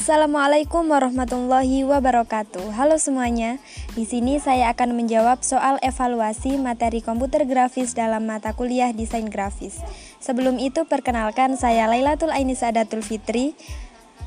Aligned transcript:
Assalamualaikum 0.00 0.88
warahmatullahi 0.88 1.84
wabarakatuh. 1.84 2.72
Halo 2.72 2.96
semuanya. 2.96 3.60
Di 3.92 4.08
sini 4.08 4.40
saya 4.40 4.72
akan 4.72 4.96
menjawab 4.96 5.44
soal 5.44 5.76
evaluasi 5.84 6.56
materi 6.56 7.04
komputer 7.04 7.44
grafis 7.44 7.92
dalam 7.92 8.24
mata 8.24 8.56
kuliah 8.56 8.96
desain 8.96 9.28
grafis. 9.28 9.76
Sebelum 10.16 10.56
itu 10.56 10.88
perkenalkan 10.88 11.60
saya 11.60 11.84
Lailatul 11.84 12.32
Aini 12.32 12.56
Sadatul 12.56 13.04
Fitri, 13.04 13.52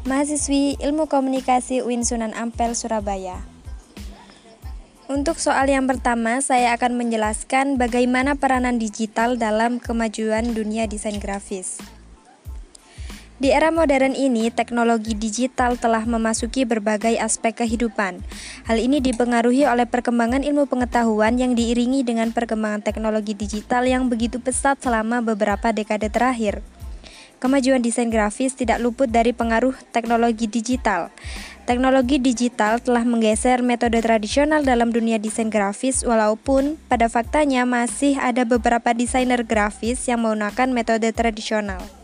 mahasiswi 0.05 0.77
Ilmu 0.77 1.09
Komunikasi 1.09 1.81
UIN 1.81 2.05
Sunan 2.05 2.37
Ampel 2.37 2.77
Surabaya. 2.77 3.41
Untuk 5.09 5.41
soal 5.41 5.73
yang 5.73 5.89
pertama, 5.89 6.37
saya 6.45 6.77
akan 6.77 7.01
menjelaskan 7.01 7.81
bagaimana 7.81 8.37
peranan 8.37 8.77
digital 8.77 9.41
dalam 9.41 9.81
kemajuan 9.81 10.53
dunia 10.53 10.85
desain 10.85 11.17
grafis. 11.17 11.81
Di 13.43 13.51
era 13.51 13.75
modern 13.75 14.15
ini, 14.15 14.47
teknologi 14.55 15.19
digital 15.19 15.75
telah 15.75 16.07
memasuki 16.07 16.63
berbagai 16.63 17.19
aspek 17.19 17.51
kehidupan. 17.51 18.23
Hal 18.63 18.79
ini 18.79 19.03
dipengaruhi 19.03 19.67
oleh 19.67 19.83
perkembangan 19.83 20.47
ilmu 20.47 20.63
pengetahuan 20.71 21.35
yang 21.35 21.51
diiringi 21.51 22.07
dengan 22.07 22.31
perkembangan 22.31 22.87
teknologi 22.87 23.35
digital 23.35 23.83
yang 23.83 24.07
begitu 24.07 24.39
pesat 24.39 24.79
selama 24.79 25.19
beberapa 25.19 25.75
dekade 25.75 26.07
terakhir. 26.07 26.63
Kemajuan 27.43 27.83
desain 27.83 28.07
grafis 28.07 28.55
tidak 28.55 28.79
luput 28.79 29.11
dari 29.11 29.35
pengaruh 29.35 29.75
teknologi 29.91 30.47
digital. 30.47 31.11
Teknologi 31.67 32.23
digital 32.23 32.79
telah 32.79 33.03
menggeser 33.03 33.59
metode 33.59 33.99
tradisional 33.99 34.63
dalam 34.63 34.95
dunia 34.95 35.19
desain 35.19 35.51
grafis, 35.51 36.07
walaupun 36.07 36.79
pada 36.87 37.11
faktanya 37.11 37.67
masih 37.67 38.15
ada 38.23 38.47
beberapa 38.47 38.95
desainer 38.95 39.43
grafis 39.43 40.07
yang 40.07 40.23
menggunakan 40.23 40.71
metode 40.71 41.11
tradisional. 41.11 42.02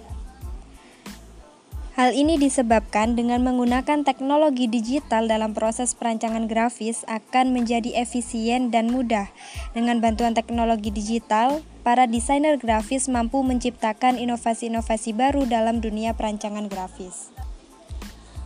Hal 2.00 2.16
ini 2.16 2.39
disebabkan 2.39 3.19
dengan 3.19 3.44
menggunakan 3.44 4.08
teknologi 4.08 4.72
digital 4.72 5.28
dalam 5.28 5.52
proses 5.52 5.92
perancangan 5.92 6.47
grafis 6.47 7.03
akan 7.11 7.52
menjadi 7.52 7.92
efisien 8.00 8.72
dan 8.72 8.88
mudah. 8.88 9.28
Dengan 9.75 10.00
bantuan 10.00 10.31
teknologi 10.31 10.95
digital, 10.95 11.59
para 11.83 12.08
desainer 12.08 12.55
grafis 12.55 13.11
mampu 13.11 13.44
menciptakan 13.44 14.16
inovasi-inovasi 14.16 15.11
baru 15.11 15.44
dalam 15.44 15.83
dunia 15.83 16.16
perancangan 16.16 16.72
grafis. 16.72 17.36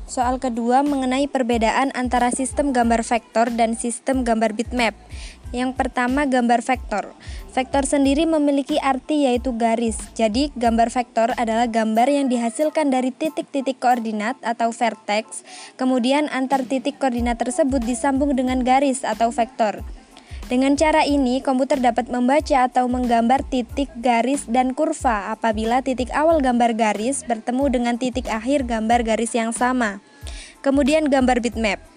Soal 0.04 0.36
kedua 0.36 0.84
mengenai 0.84 1.32
perbedaan 1.32 1.96
antara 1.96 2.28
sistem 2.36 2.76
gambar 2.76 3.08
vektor 3.08 3.48
dan 3.56 3.80
sistem 3.80 4.28
gambar 4.28 4.52
bitmap. 4.52 4.92
Yang 5.54 5.78
pertama 5.78 6.26
gambar 6.26 6.66
vektor. 6.66 7.14
Vektor 7.54 7.86
sendiri 7.86 8.26
memiliki 8.26 8.81
arti 8.81 9.30
yaitu 9.30 9.54
garis. 9.54 9.96
Jadi 10.18 10.50
gambar 10.58 10.90
vektor 10.90 11.31
adalah 11.38 11.70
gambar 11.70 12.09
yang 12.09 12.26
dihasilkan 12.28 12.90
dari 12.90 13.14
titik-titik 13.14 13.78
koordinat 13.78 14.36
atau 14.42 14.74
vertex. 14.74 15.46
Kemudian 15.78 16.28
antar 16.34 16.66
titik 16.66 16.98
koordinat 16.98 17.38
tersebut 17.38 17.86
disambung 17.86 18.34
dengan 18.34 18.66
garis 18.66 19.06
atau 19.06 19.30
vektor. 19.30 19.86
Dengan 20.52 20.76
cara 20.76 21.08
ini, 21.08 21.40
komputer 21.40 21.80
dapat 21.80 22.12
membaca 22.12 22.68
atau 22.68 22.92
menggambar 22.92 23.48
titik, 23.48 23.88
garis, 24.04 24.44
dan 24.52 24.76
kurva 24.76 25.32
apabila 25.32 25.80
titik 25.80 26.12
awal 26.12 26.44
gambar 26.44 26.76
garis 26.76 27.24
bertemu 27.24 27.72
dengan 27.72 27.96
titik 27.96 28.28
akhir 28.28 28.68
gambar 28.68 29.08
garis 29.08 29.32
yang 29.32 29.56
sama. 29.56 30.04
Kemudian 30.60 31.08
gambar 31.08 31.40
bitmap. 31.40 31.93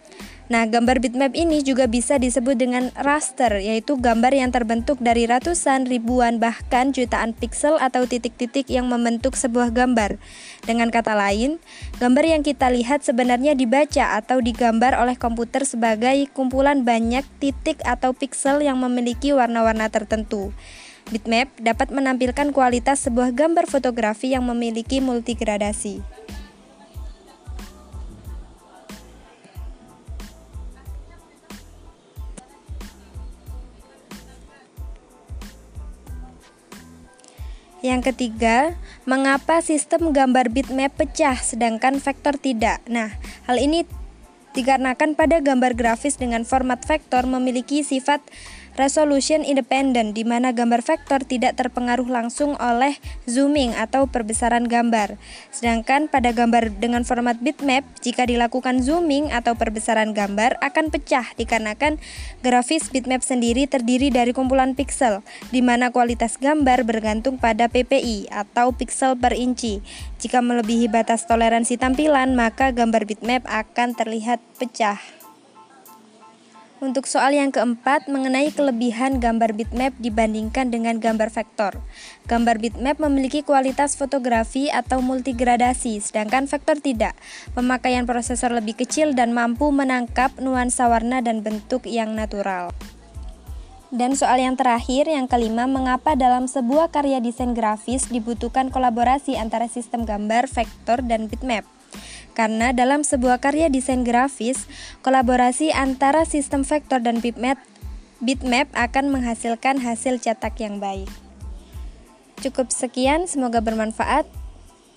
Nah, 0.46 0.62
gambar 0.62 1.02
bitmap 1.02 1.34
ini 1.34 1.58
juga 1.66 1.90
bisa 1.90 2.22
disebut 2.22 2.54
dengan 2.54 2.94
raster, 2.94 3.58
yaitu 3.58 3.98
gambar 3.98 4.30
yang 4.30 4.54
terbentuk 4.54 4.94
dari 5.02 5.26
ratusan, 5.26 5.90
ribuan, 5.90 6.38
bahkan 6.38 6.94
jutaan 6.94 7.34
piksel 7.34 7.82
atau 7.82 8.06
titik-titik 8.06 8.70
yang 8.70 8.86
membentuk 8.86 9.34
sebuah 9.34 9.74
gambar. 9.74 10.22
Dengan 10.62 10.94
kata 10.94 11.18
lain, 11.18 11.58
gambar 11.98 12.38
yang 12.38 12.42
kita 12.46 12.70
lihat 12.70 13.02
sebenarnya 13.02 13.58
dibaca 13.58 14.14
atau 14.22 14.38
digambar 14.38 14.94
oleh 15.02 15.18
komputer 15.18 15.66
sebagai 15.66 16.30
kumpulan 16.30 16.86
banyak 16.86 17.26
titik 17.42 17.82
atau 17.82 18.14
piksel 18.14 18.62
yang 18.62 18.78
memiliki 18.78 19.34
warna-warna 19.34 19.90
tertentu. 19.90 20.54
Bitmap 21.10 21.50
dapat 21.58 21.90
menampilkan 21.90 22.54
kualitas 22.54 23.02
sebuah 23.02 23.34
gambar 23.34 23.66
fotografi 23.66 24.34
yang 24.34 24.46
memiliki 24.46 25.02
multigradasi. 25.02 26.25
Yang 37.84 38.12
ketiga, 38.12 38.72
mengapa 39.04 39.60
sistem 39.60 40.16
gambar 40.16 40.48
bitmap 40.48 40.96
pecah 40.96 41.36
sedangkan 41.36 42.00
vektor 42.00 42.40
tidak? 42.40 42.80
Nah, 42.88 43.12
hal 43.44 43.60
ini 43.60 43.84
dikarenakan 44.56 45.12
pada 45.12 45.44
gambar 45.44 45.76
grafis 45.76 46.16
dengan 46.16 46.48
format 46.48 46.80
vektor 46.80 47.28
memiliki 47.28 47.84
sifat 47.84 48.24
resolution 48.76 49.42
independent 49.42 50.12
di 50.12 50.22
mana 50.22 50.52
gambar 50.52 50.84
vektor 50.84 51.24
tidak 51.24 51.56
terpengaruh 51.56 52.06
langsung 52.06 52.54
oleh 52.60 52.96
zooming 53.24 53.72
atau 53.74 54.06
perbesaran 54.06 54.68
gambar. 54.68 55.16
Sedangkan 55.50 56.06
pada 56.06 56.30
gambar 56.30 56.76
dengan 56.76 57.02
format 57.02 57.40
bitmap, 57.40 57.82
jika 58.04 58.28
dilakukan 58.28 58.84
zooming 58.84 59.32
atau 59.32 59.56
perbesaran 59.56 60.12
gambar 60.12 60.60
akan 60.60 60.92
pecah 60.92 61.32
dikarenakan 61.34 61.98
grafis 62.44 62.92
bitmap 62.92 63.24
sendiri 63.24 63.64
terdiri 63.66 64.12
dari 64.12 64.30
kumpulan 64.36 64.76
piksel, 64.76 65.24
di 65.50 65.64
mana 65.64 65.90
kualitas 65.90 66.36
gambar 66.36 66.84
bergantung 66.84 67.40
pada 67.40 67.66
PPI 67.66 68.30
atau 68.30 68.76
piksel 68.76 69.16
per 69.16 69.34
inci. 69.34 69.80
Jika 70.20 70.44
melebihi 70.44 70.92
batas 70.92 71.24
toleransi 71.24 71.80
tampilan, 71.80 72.36
maka 72.36 72.70
gambar 72.70 73.08
bitmap 73.08 73.42
akan 73.48 73.96
terlihat 73.96 74.38
pecah. 74.60 75.25
Untuk 76.86 77.10
soal 77.10 77.34
yang 77.34 77.50
keempat 77.50 78.06
mengenai 78.06 78.54
kelebihan 78.54 79.18
gambar 79.18 79.58
bitmap 79.58 79.90
dibandingkan 79.98 80.70
dengan 80.70 81.02
gambar 81.02 81.34
vektor. 81.34 81.82
Gambar 82.30 82.62
bitmap 82.62 83.02
memiliki 83.02 83.42
kualitas 83.42 83.98
fotografi 83.98 84.70
atau 84.70 85.02
multigradasi, 85.02 85.98
sedangkan 85.98 86.46
vektor 86.46 86.78
tidak. 86.78 87.18
Pemakaian 87.58 88.06
prosesor 88.06 88.54
lebih 88.54 88.78
kecil 88.78 89.18
dan 89.18 89.34
mampu 89.34 89.74
menangkap 89.74 90.30
nuansa 90.38 90.86
warna 90.86 91.18
dan 91.26 91.42
bentuk 91.42 91.90
yang 91.90 92.14
natural. 92.14 92.70
Dan 93.90 94.14
soal 94.14 94.38
yang 94.38 94.54
terakhir, 94.54 95.10
yang 95.10 95.26
kelima, 95.26 95.66
mengapa 95.66 96.14
dalam 96.14 96.46
sebuah 96.46 96.94
karya 96.94 97.18
desain 97.18 97.50
grafis 97.50 98.06
dibutuhkan 98.06 98.70
kolaborasi 98.70 99.34
antara 99.34 99.66
sistem 99.66 100.06
gambar, 100.06 100.46
vektor, 100.46 101.02
dan 101.02 101.26
bitmap? 101.26 101.66
Karena 102.36 102.76
dalam 102.76 103.00
sebuah 103.00 103.40
karya 103.40 103.72
desain 103.72 104.04
grafis, 104.04 104.68
kolaborasi 105.00 105.72
antara 105.72 106.28
sistem 106.28 106.68
vektor 106.68 107.00
dan 107.00 107.24
bitmap, 107.24 107.56
bitmap 108.20 108.68
akan 108.76 109.08
menghasilkan 109.08 109.80
hasil 109.80 110.20
cetak 110.20 110.60
yang 110.60 110.76
baik. 110.76 111.08
Cukup 112.44 112.68
sekian, 112.68 113.24
semoga 113.24 113.64
bermanfaat. 113.64 114.28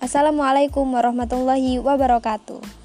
Assalamualaikum 0.04 0.84
warahmatullahi 0.84 1.80
wabarakatuh. 1.80 2.79